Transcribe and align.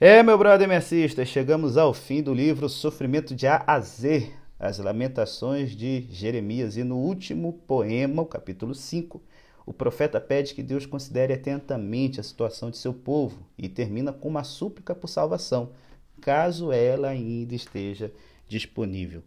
É, 0.00 0.24
meu 0.24 0.36
brother 0.36 0.66
messista, 0.66 1.24
chegamos 1.24 1.76
ao 1.76 1.94
fim 1.94 2.20
do 2.20 2.34
livro 2.34 2.68
Sofrimento 2.68 3.32
de 3.32 3.46
A 3.46 3.62
a 3.64 3.78
Z, 3.78 4.28
as 4.58 4.78
Lamentações 4.78 5.70
de 5.70 6.08
Jeremias. 6.10 6.76
E 6.76 6.82
no 6.82 6.96
último 6.96 7.52
poema, 7.52 8.20
o 8.20 8.26
capítulo 8.26 8.74
5, 8.74 9.22
o 9.64 9.72
profeta 9.72 10.20
pede 10.20 10.52
que 10.52 10.64
Deus 10.64 10.84
considere 10.84 11.32
atentamente 11.32 12.18
a 12.18 12.24
situação 12.24 12.72
de 12.72 12.76
seu 12.76 12.92
povo 12.92 13.46
e 13.56 13.68
termina 13.68 14.12
com 14.12 14.26
uma 14.26 14.42
súplica 14.42 14.96
por 14.96 15.06
salvação, 15.06 15.70
caso 16.20 16.72
ela 16.72 17.10
ainda 17.10 17.54
esteja 17.54 18.12
disponível. 18.48 19.22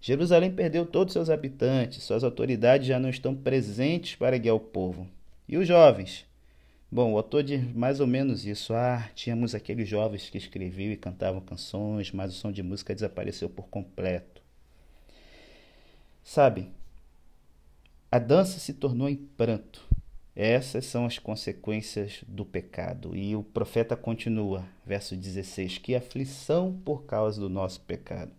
Jerusalém 0.00 0.50
perdeu 0.50 0.84
todos 0.84 1.12
seus 1.12 1.30
habitantes, 1.30 2.02
suas 2.02 2.24
autoridades 2.24 2.88
já 2.88 2.98
não 2.98 3.08
estão 3.08 3.32
presentes 3.32 4.16
para 4.16 4.38
guiar 4.38 4.56
o 4.56 4.60
povo. 4.60 5.06
E 5.48 5.56
os 5.56 5.68
jovens? 5.68 6.26
Bom, 6.94 7.12
o 7.12 7.16
autor 7.16 7.42
diz 7.42 7.60
mais 7.74 7.98
ou 7.98 8.06
menos 8.06 8.46
isso. 8.46 8.72
Ah, 8.72 9.10
tínhamos 9.16 9.52
aqueles 9.52 9.88
jovens 9.88 10.30
que 10.30 10.38
escreviam 10.38 10.92
e 10.92 10.96
cantavam 10.96 11.40
canções, 11.40 12.12
mas 12.12 12.32
o 12.32 12.38
som 12.38 12.52
de 12.52 12.62
música 12.62 12.94
desapareceu 12.94 13.50
por 13.50 13.66
completo. 13.66 14.40
Sabe, 16.22 16.68
a 18.12 18.20
dança 18.20 18.60
se 18.60 18.72
tornou 18.74 19.08
em 19.08 19.16
pranto. 19.16 19.84
Essas 20.36 20.86
são 20.86 21.04
as 21.04 21.18
consequências 21.18 22.22
do 22.28 22.44
pecado. 22.44 23.16
E 23.16 23.34
o 23.34 23.42
profeta 23.42 23.96
continua, 23.96 24.64
verso 24.86 25.16
16: 25.16 25.78
Que 25.78 25.96
aflição 25.96 26.80
por 26.84 27.06
causa 27.06 27.40
do 27.40 27.48
nosso 27.48 27.80
pecado. 27.80 28.30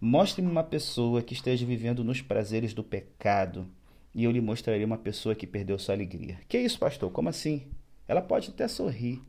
Mostre-me 0.00 0.50
uma 0.50 0.64
pessoa 0.64 1.20
que 1.20 1.34
esteja 1.34 1.66
vivendo 1.66 2.02
nos 2.02 2.22
prazeres 2.22 2.72
do 2.72 2.82
pecado, 2.82 3.66
e 4.14 4.24
eu 4.24 4.30
lhe 4.30 4.40
mostrarei 4.40 4.84
uma 4.84 4.98
pessoa 4.98 5.34
que 5.34 5.46
perdeu 5.46 5.78
sua 5.78 5.94
alegria. 5.94 6.38
Que 6.48 6.58
isso, 6.58 6.78
pastor? 6.78 7.10
Como 7.10 7.28
assim? 7.28 7.66
Ela 8.08 8.20
pode 8.20 8.50
até 8.50 8.66
sorrir, 8.66 9.22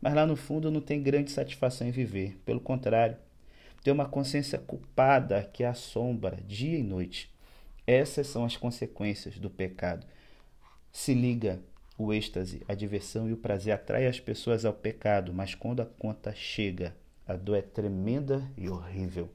mas 0.00 0.14
lá 0.14 0.26
no 0.26 0.36
fundo 0.36 0.70
não 0.70 0.80
tem 0.80 1.02
grande 1.02 1.30
satisfação 1.30 1.86
em 1.86 1.92
viver. 1.92 2.36
Pelo 2.44 2.60
contrário, 2.60 3.16
tem 3.82 3.92
uma 3.92 4.08
consciência 4.08 4.58
culpada 4.58 5.42
que 5.52 5.62
a 5.62 5.70
assombra 5.70 6.38
dia 6.46 6.78
e 6.78 6.82
noite. 6.82 7.32
Essas 7.86 8.26
são 8.26 8.44
as 8.44 8.56
consequências 8.56 9.38
do 9.38 9.50
pecado. 9.50 10.06
Se 10.90 11.12
liga, 11.12 11.60
o 11.96 12.12
êxtase, 12.12 12.62
a 12.66 12.74
diversão 12.74 13.28
e 13.28 13.32
o 13.32 13.36
prazer 13.36 13.74
atraem 13.74 14.06
as 14.06 14.18
pessoas 14.18 14.64
ao 14.64 14.72
pecado, 14.72 15.32
mas 15.32 15.54
quando 15.54 15.80
a 15.80 15.86
conta 15.86 16.34
chega, 16.34 16.96
a 17.26 17.36
dor 17.36 17.56
é 17.56 17.62
tremenda 17.62 18.50
e 18.56 18.68
horrível. 18.68 19.30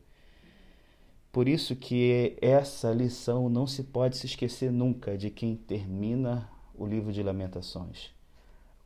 Por 1.39 1.47
isso 1.47 1.73
que 1.73 2.35
essa 2.41 2.91
lição 2.91 3.47
não 3.47 3.65
se 3.65 3.81
pode 3.81 4.17
se 4.17 4.25
esquecer 4.25 4.73
nunca 4.73 5.17
de 5.17 5.29
quem 5.29 5.55
termina 5.55 6.49
o 6.75 6.85
livro 6.85 7.13
de 7.13 7.23
Lamentações. 7.23 8.09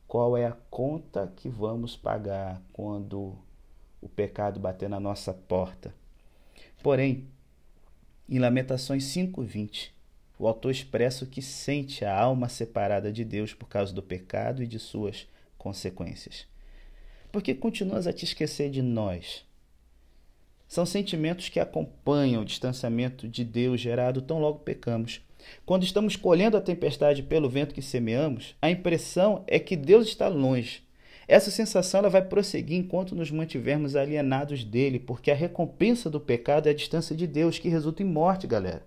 Qual 0.06 0.36
é 0.36 0.46
a 0.46 0.56
conta 0.70 1.32
que 1.34 1.48
vamos 1.48 1.96
pagar 1.96 2.62
quando 2.72 3.36
o 4.00 4.08
pecado 4.08 4.60
bater 4.60 4.88
na 4.88 5.00
nossa 5.00 5.34
porta? 5.34 5.92
Porém, 6.80 7.26
em 8.28 8.38
Lamentações 8.38 9.02
5:20, 9.06 9.92
o 10.38 10.46
autor 10.46 10.70
expressa 10.70 11.26
que 11.26 11.42
sente 11.42 12.04
a 12.04 12.16
alma 12.16 12.48
separada 12.48 13.10
de 13.10 13.24
Deus 13.24 13.52
por 13.52 13.68
causa 13.68 13.92
do 13.92 14.00
pecado 14.00 14.62
e 14.62 14.68
de 14.68 14.78
suas 14.78 15.26
consequências. 15.58 16.46
Porque 17.32 17.52
continuas 17.52 18.06
a 18.06 18.12
te 18.12 18.24
esquecer 18.24 18.70
de 18.70 18.80
nós, 18.80 19.44
são 20.68 20.84
sentimentos 20.84 21.48
que 21.48 21.60
acompanham 21.60 22.42
o 22.42 22.44
distanciamento 22.44 23.28
de 23.28 23.44
Deus 23.44 23.80
gerado 23.80 24.22
tão 24.22 24.40
logo 24.40 24.60
pecamos. 24.60 25.20
Quando 25.66 25.84
estamos 25.84 26.16
colhendo 26.16 26.56
a 26.56 26.60
tempestade 26.60 27.22
pelo 27.22 27.48
vento 27.48 27.74
que 27.74 27.82
semeamos, 27.82 28.56
a 28.60 28.70
impressão 28.70 29.44
é 29.46 29.58
que 29.58 29.76
Deus 29.76 30.06
está 30.06 30.28
longe. 30.28 30.82
Essa 31.26 31.50
sensação 31.50 32.00
ela 32.00 32.10
vai 32.10 32.22
prosseguir 32.22 32.78
enquanto 32.78 33.14
nos 33.14 33.30
mantivermos 33.30 33.96
alienados 33.96 34.62
dele, 34.62 34.98
porque 34.98 35.30
a 35.30 35.34
recompensa 35.34 36.10
do 36.10 36.20
pecado 36.20 36.66
é 36.66 36.70
a 36.70 36.74
distância 36.74 37.16
de 37.16 37.26
Deus, 37.26 37.58
que 37.58 37.68
resulta 37.68 38.02
em 38.02 38.06
morte, 38.06 38.46
galera. 38.46 38.86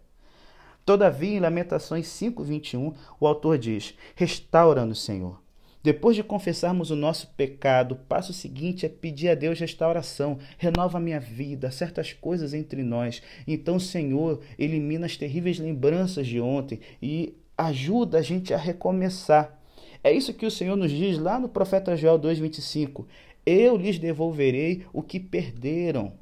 Todavia, 0.86 1.36
em 1.36 1.40
Lamentações 1.40 2.08
5:21, 2.08 2.94
o 3.20 3.28
autor 3.28 3.58
diz: 3.58 3.96
Restaura-nos, 4.16 5.04
Senhor. 5.04 5.47
Depois 5.84 6.16
de 6.16 6.24
confessarmos 6.24 6.92
o 6.92 6.96
nosso 6.96 7.28
pecado, 7.38 7.94
o 7.94 7.96
passo 7.96 8.34
seguinte 8.34 8.86
é 8.86 8.90
pedir 8.90 9.30
a 9.30 9.36
Deus 9.36 9.60
restauração. 9.60 10.38
Renova 10.58 11.00
minha 11.00 11.20
vida, 11.20 11.72
certas 11.72 12.14
coisas 12.14 12.54
entre 12.54 12.84
nós. 12.84 13.22
Então, 13.48 13.80
Senhor, 13.80 14.42
elimina 14.58 15.06
as 15.06 15.16
terríveis 15.16 15.60
lembranças 15.60 16.28
de 16.28 16.40
ontem 16.40 16.80
e 17.02 17.34
ajuda 17.58 18.20
a 18.20 18.22
gente 18.22 18.54
a 18.54 18.58
recomeçar. 18.58 19.58
É 20.04 20.12
isso 20.12 20.34
que 20.34 20.46
o 20.46 20.52
Senhor 20.52 20.76
nos 20.76 20.92
diz 20.92 21.18
lá 21.18 21.40
no 21.40 21.50
profeta 21.50 21.96
Joel 21.96 22.20
2,25. 22.20 23.06
Eu 23.46 23.78
lhes 23.78 23.98
devolverei 23.98 24.86
o 24.92 25.02
que 25.02 25.20
perderam. 25.20 26.14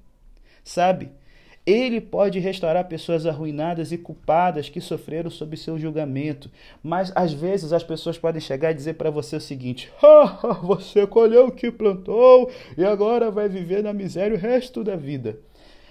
Sabe? 0.63 1.09
Ele 1.65 1.99
pode 1.99 2.37
restaurar 2.37 2.87
pessoas 2.87 3.25
arruinadas 3.25 3.91
e 3.91 3.97
culpadas 3.97 4.69
que 4.69 4.79
sofreram 4.79 5.31
sob 5.31 5.57
seu 5.57 5.79
julgamento. 5.79 6.49
Mas 6.83 7.11
às 7.15 7.33
vezes 7.33 7.73
as 7.73 7.83
pessoas 7.83 8.19
podem 8.19 8.39
chegar 8.39 8.71
e 8.71 8.75
dizer 8.75 8.93
para 8.93 9.09
você 9.09 9.35
o 9.35 9.41
seguinte: 9.41 9.91
você 10.61 11.07
colheu 11.07 11.47
o 11.47 11.51
que 11.51 11.71
plantou 11.71 12.51
e 12.77 12.85
agora 12.85 13.31
vai 13.31 13.49
viver 13.49 13.81
na 13.81 13.93
miséria 13.93 14.37
o 14.37 14.39
resto 14.39 14.83
da 14.83 14.95
vida. 14.95 15.39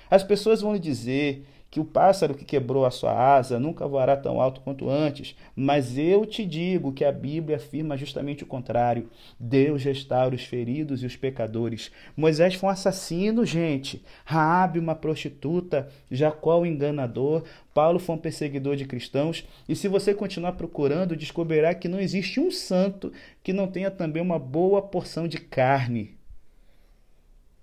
As 0.08 0.22
pessoas 0.22 0.60
vão 0.60 0.74
lhe 0.74 0.78
dizer 0.78 1.44
que 1.74 1.80
o 1.80 1.84
pássaro 1.84 2.36
que 2.36 2.44
quebrou 2.44 2.86
a 2.86 2.90
sua 2.92 3.10
asa 3.10 3.58
nunca 3.58 3.84
voará 3.84 4.16
tão 4.16 4.40
alto 4.40 4.60
quanto 4.60 4.88
antes, 4.88 5.34
mas 5.56 5.98
eu 5.98 6.24
te 6.24 6.46
digo 6.46 6.92
que 6.92 7.04
a 7.04 7.10
Bíblia 7.10 7.56
afirma 7.56 7.96
justamente 7.96 8.44
o 8.44 8.46
contrário. 8.46 9.10
Deus 9.40 9.82
restaura 9.82 10.36
os 10.36 10.44
feridos 10.44 11.02
e 11.02 11.06
os 11.06 11.16
pecadores. 11.16 11.90
Moisés 12.16 12.54
foi 12.54 12.68
um 12.68 12.72
assassino, 12.72 13.44
gente. 13.44 14.04
Raabe 14.24 14.78
uma 14.78 14.94
prostituta, 14.94 15.88
Jacó 16.08 16.60
o 16.60 16.64
enganador, 16.64 17.42
Paulo 17.74 17.98
foi 17.98 18.14
um 18.14 18.18
perseguidor 18.18 18.76
de 18.76 18.84
cristãos, 18.84 19.44
e 19.68 19.74
se 19.74 19.88
você 19.88 20.14
continuar 20.14 20.52
procurando, 20.52 21.16
descobrirá 21.16 21.74
que 21.74 21.88
não 21.88 21.98
existe 21.98 22.38
um 22.38 22.52
santo 22.52 23.12
que 23.42 23.52
não 23.52 23.66
tenha 23.66 23.91
também 23.91 24.22
uma 24.22 24.38
boa 24.38 24.80
porção 24.80 25.26
de 25.26 25.38
carne. 25.38 26.16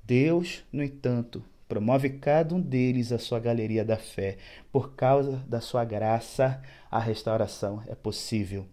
Deus, 0.04 0.66
no 0.70 0.84
entanto, 0.84 1.42
Promove 1.72 2.10
cada 2.10 2.54
um 2.54 2.60
deles 2.60 3.14
a 3.14 3.18
sua 3.18 3.40
galeria 3.40 3.86
da 3.86 3.96
fé. 3.96 4.36
Por 4.74 4.94
causa 4.94 5.38
da 5.48 5.62
sua 5.62 5.86
graça, 5.86 6.62
a 6.92 7.00
restauração 7.00 7.82
é 7.88 7.96
possível. 7.96 8.66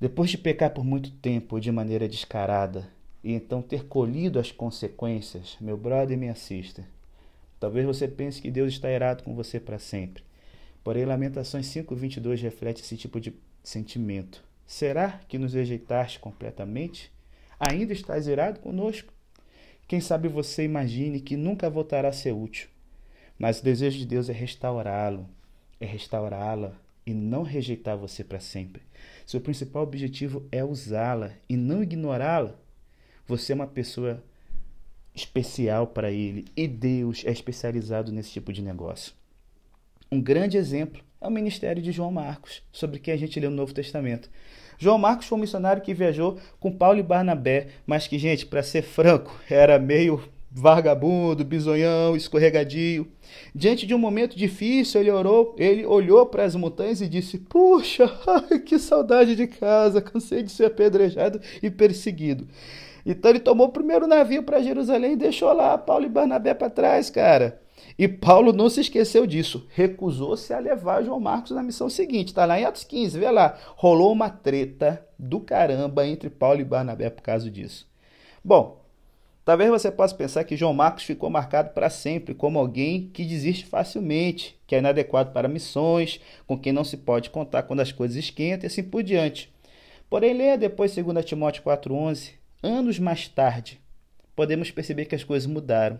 Depois 0.00 0.30
de 0.30 0.38
pecar 0.38 0.70
por 0.70 0.84
muito 0.84 1.10
tempo 1.10 1.58
de 1.58 1.72
maneira 1.72 2.08
descarada 2.08 2.88
e 3.24 3.32
então 3.32 3.60
ter 3.60 3.86
colhido 3.88 4.38
as 4.38 4.52
consequências, 4.52 5.56
meu 5.60 5.76
brother 5.76 6.16
me 6.16 6.28
assista. 6.28 6.86
Talvez 7.58 7.84
você 7.84 8.06
pense 8.06 8.40
que 8.40 8.48
Deus 8.48 8.74
está 8.74 8.88
irado 8.88 9.24
com 9.24 9.34
você 9.34 9.58
para 9.58 9.80
sempre. 9.80 10.22
Porém, 10.84 11.04
Lamentações 11.04 11.66
5:22 11.66 12.40
reflete 12.42 12.80
esse 12.80 12.96
tipo 12.96 13.20
de 13.20 13.34
sentimento. 13.60 14.44
Será 14.64 15.18
que 15.26 15.36
nos 15.36 15.52
rejeitaste 15.52 16.20
completamente? 16.20 17.10
Ainda 17.58 17.92
estás 17.92 18.28
irado 18.28 18.60
conosco? 18.60 19.13
Quem 19.94 20.00
sabe 20.00 20.26
você 20.26 20.64
imagine 20.64 21.20
que 21.20 21.36
nunca 21.36 21.70
voltará 21.70 22.08
a 22.08 22.12
ser 22.12 22.32
útil. 22.32 22.66
Mas 23.38 23.60
o 23.60 23.64
desejo 23.64 23.96
de 23.96 24.04
Deus 24.04 24.28
é 24.28 24.32
restaurá-lo, 24.32 25.28
é 25.78 25.86
restaurá-la 25.86 26.72
e 27.06 27.14
não 27.14 27.44
rejeitar 27.44 27.96
você 27.96 28.24
para 28.24 28.40
sempre. 28.40 28.82
Seu 29.24 29.40
principal 29.40 29.84
objetivo 29.84 30.48
é 30.50 30.64
usá-la 30.64 31.30
e 31.48 31.56
não 31.56 31.80
ignorá-la. 31.80 32.58
Você 33.24 33.52
é 33.52 33.54
uma 33.54 33.68
pessoa 33.68 34.20
especial 35.14 35.86
para 35.86 36.10
ele 36.10 36.44
e 36.56 36.66
Deus 36.66 37.22
é 37.24 37.30
especializado 37.30 38.10
nesse 38.10 38.32
tipo 38.32 38.52
de 38.52 38.62
negócio. 38.62 39.12
Um 40.10 40.20
grande 40.20 40.56
exemplo 40.56 41.04
é 41.24 41.28
o 41.28 41.30
ministério 41.30 41.82
de 41.82 41.90
João 41.90 42.12
Marcos, 42.12 42.62
sobre 42.70 42.98
quem 42.98 43.14
a 43.14 43.16
gente 43.16 43.40
lê 43.40 43.48
no 43.48 43.56
Novo 43.56 43.72
Testamento. 43.72 44.28
João 44.78 44.98
Marcos 44.98 45.26
foi 45.26 45.38
um 45.38 45.40
missionário 45.40 45.82
que 45.82 45.94
viajou 45.94 46.38
com 46.60 46.70
Paulo 46.70 46.98
e 46.98 47.02
Barnabé, 47.02 47.68
mas 47.86 48.06
que, 48.06 48.18
gente, 48.18 48.44
para 48.44 48.62
ser 48.62 48.82
franco, 48.82 49.34
era 49.48 49.78
meio 49.78 50.22
vagabundo, 50.50 51.42
bisonhão, 51.42 52.14
escorregadio. 52.14 53.08
Diante 53.54 53.86
de 53.86 53.94
um 53.94 53.98
momento 53.98 54.36
difícil, 54.36 55.00
ele 55.00 55.10
orou, 55.10 55.56
ele 55.58 55.86
olhou 55.86 56.26
para 56.26 56.44
as 56.44 56.54
montanhas 56.54 57.00
e 57.00 57.08
disse: 57.08 57.38
"Puxa, 57.38 58.06
que 58.66 58.78
saudade 58.78 59.34
de 59.34 59.46
casa, 59.46 60.02
cansei 60.02 60.42
de 60.42 60.52
ser 60.52 60.66
apedrejado 60.66 61.40
e 61.62 61.70
perseguido". 61.70 62.46
Então 63.06 63.30
ele 63.30 63.40
tomou 63.40 63.68
o 63.68 63.72
primeiro 63.72 64.06
navio 64.06 64.42
para 64.42 64.62
Jerusalém 64.62 65.12
e 65.12 65.16
deixou 65.16 65.52
lá 65.52 65.76
Paulo 65.78 66.04
e 66.04 66.08
Barnabé 66.08 66.52
para 66.52 66.70
trás, 66.70 67.08
cara. 67.08 67.63
E 67.96 68.08
Paulo 68.08 68.52
não 68.52 68.68
se 68.68 68.80
esqueceu 68.80 69.24
disso, 69.24 69.68
recusou-se 69.72 70.52
a 70.52 70.58
levar 70.58 71.04
João 71.04 71.20
Marcos 71.20 71.52
na 71.52 71.62
missão 71.62 71.88
seguinte. 71.88 72.28
Está 72.28 72.44
lá 72.44 72.58
em 72.58 72.64
Atos 72.64 72.82
15, 72.82 73.18
vê 73.18 73.30
lá. 73.30 73.56
Rolou 73.76 74.12
uma 74.12 74.28
treta 74.28 75.06
do 75.16 75.40
caramba 75.40 76.06
entre 76.06 76.28
Paulo 76.28 76.60
e 76.60 76.64
Barnabé 76.64 77.08
por 77.08 77.22
causa 77.22 77.48
disso. 77.48 77.86
Bom, 78.44 78.84
talvez 79.44 79.70
você 79.70 79.92
possa 79.92 80.14
pensar 80.14 80.42
que 80.42 80.56
João 80.56 80.74
Marcos 80.74 81.04
ficou 81.04 81.30
marcado 81.30 81.70
para 81.70 81.88
sempre 81.88 82.34
como 82.34 82.58
alguém 82.58 83.08
que 83.12 83.24
desiste 83.24 83.64
facilmente, 83.64 84.58
que 84.66 84.74
é 84.74 84.78
inadequado 84.78 85.30
para 85.30 85.46
missões, 85.46 86.20
com 86.48 86.58
quem 86.58 86.72
não 86.72 86.82
se 86.82 86.96
pode 86.96 87.30
contar 87.30 87.62
quando 87.62 87.80
as 87.80 87.92
coisas 87.92 88.16
esquentam 88.16 88.64
e 88.64 88.66
assim 88.66 88.82
por 88.82 89.04
diante. 89.04 89.54
Porém, 90.10 90.34
leia 90.34 90.58
depois 90.58 90.94
2 90.94 91.24
Timóteo 91.24 91.62
4,11. 91.62 92.32
Anos 92.60 92.98
mais 92.98 93.28
tarde, 93.28 93.80
podemos 94.34 94.70
perceber 94.70 95.04
que 95.04 95.14
as 95.14 95.24
coisas 95.24 95.46
mudaram. 95.46 95.98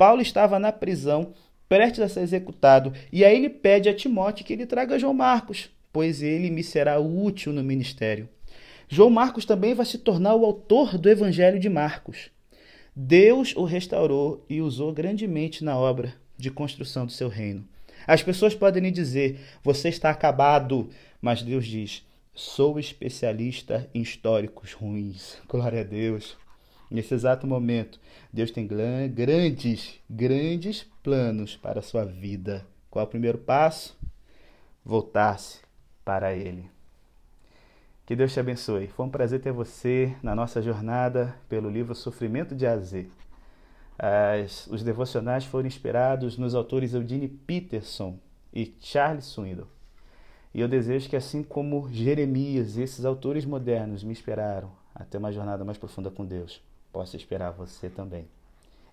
Paulo 0.00 0.22
estava 0.22 0.58
na 0.58 0.72
prisão, 0.72 1.34
prestes 1.68 2.00
a 2.00 2.08
ser 2.08 2.20
executado, 2.20 2.90
e 3.12 3.22
aí 3.22 3.36
ele 3.36 3.50
pede 3.50 3.86
a 3.86 3.94
Timóteo 3.94 4.46
que 4.46 4.54
ele 4.54 4.64
traga 4.64 4.98
João 4.98 5.12
Marcos, 5.12 5.68
pois 5.92 6.22
ele 6.22 6.48
me 6.50 6.64
será 6.64 6.98
útil 6.98 7.52
no 7.52 7.62
ministério. 7.62 8.26
João 8.88 9.10
Marcos 9.10 9.44
também 9.44 9.74
vai 9.74 9.84
se 9.84 9.98
tornar 9.98 10.34
o 10.36 10.46
autor 10.46 10.96
do 10.96 11.10
Evangelho 11.10 11.60
de 11.60 11.68
Marcos. 11.68 12.30
Deus 12.96 13.54
o 13.54 13.64
restaurou 13.64 14.42
e 14.48 14.62
usou 14.62 14.90
grandemente 14.90 15.62
na 15.62 15.76
obra 15.78 16.14
de 16.34 16.50
construção 16.50 17.04
do 17.04 17.12
seu 17.12 17.28
reino. 17.28 17.68
As 18.06 18.22
pessoas 18.22 18.54
podem 18.54 18.84
lhe 18.84 18.90
dizer: 18.90 19.38
você 19.62 19.90
está 19.90 20.08
acabado, 20.08 20.88
mas 21.20 21.42
Deus 21.42 21.66
diz: 21.66 22.06
sou 22.32 22.80
especialista 22.80 23.86
em 23.94 24.00
históricos 24.00 24.72
ruins. 24.72 25.36
Glória 25.46 25.82
a 25.82 25.84
Deus. 25.84 26.38
Nesse 26.90 27.14
exato 27.14 27.46
momento, 27.46 28.00
Deus 28.32 28.50
tem 28.50 28.66
grandes, 28.66 30.00
grandes 30.10 30.82
planos 31.02 31.56
para 31.56 31.78
a 31.78 31.82
sua 31.82 32.04
vida. 32.04 32.66
Qual 32.90 33.04
é 33.04 33.06
o 33.06 33.10
primeiro 33.10 33.38
passo? 33.38 33.96
Voltar-se 34.84 35.60
para 36.04 36.34
Ele. 36.34 36.68
Que 38.04 38.16
Deus 38.16 38.32
te 38.32 38.40
abençoe. 38.40 38.88
Foi 38.88 39.06
um 39.06 39.10
prazer 39.10 39.40
ter 39.40 39.52
você 39.52 40.16
na 40.20 40.34
nossa 40.34 40.60
jornada 40.60 41.36
pelo 41.48 41.70
livro 41.70 41.94
Sofrimento 41.94 42.56
de 42.56 42.66
Azê. 42.66 43.06
As, 43.96 44.66
os 44.66 44.82
devocionais 44.82 45.44
foram 45.44 45.68
inspirados 45.68 46.36
nos 46.36 46.56
autores 46.56 46.92
Eudine 46.92 47.28
Peterson 47.28 48.18
e 48.52 48.74
Charles 48.80 49.26
Swindoll. 49.26 49.68
E 50.52 50.60
eu 50.60 50.66
desejo 50.66 51.08
que, 51.08 51.14
assim 51.14 51.44
como 51.44 51.88
Jeremias 51.92 52.76
e 52.76 52.82
esses 52.82 53.04
autores 53.04 53.44
modernos 53.44 54.02
me 54.02 54.10
inspiraram 54.10 54.72
a 54.92 55.04
ter 55.04 55.18
uma 55.18 55.30
jornada 55.30 55.64
mais 55.64 55.78
profunda 55.78 56.10
com 56.10 56.26
Deus, 56.26 56.60
possa 56.92 57.16
esperar 57.16 57.50
você 57.50 57.88
também. 57.88 58.28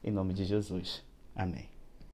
Em 0.04 0.12
nome 0.12 0.34
de 0.34 0.46
Jesus. 0.46 1.04
Amém. 1.36 1.77